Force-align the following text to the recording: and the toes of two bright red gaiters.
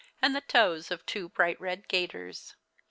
and 0.19 0.35
the 0.35 0.41
toes 0.41 0.89
of 0.89 1.05
two 1.05 1.29
bright 1.29 1.61
red 1.61 1.87
gaiters. 1.87 2.55